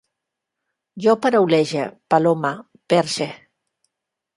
Jo 1.05 1.15
paraulege, 1.27 1.85
palome, 2.11 2.53
perxe 2.91 3.33